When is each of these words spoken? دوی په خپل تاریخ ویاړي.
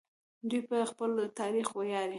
دوی 0.49 0.61
په 0.69 0.77
خپل 0.91 1.11
تاریخ 1.39 1.67
ویاړي. 1.73 2.09